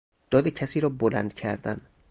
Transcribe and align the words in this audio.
داد 0.31 0.47
کسی 0.47 0.79
را 0.79 0.89
بلند 0.89 1.33
کردن 1.33 1.81